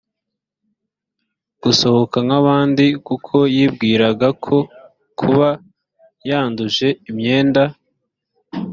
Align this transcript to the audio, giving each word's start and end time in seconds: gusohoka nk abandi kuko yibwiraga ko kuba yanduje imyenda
gusohoka 1.61 2.17
nk 2.25 2.33
abandi 2.39 2.85
kuko 3.07 3.35
yibwiraga 3.55 4.27
ko 4.45 4.57
kuba 5.19 5.47
yanduje 6.29 6.87
imyenda 7.09 7.63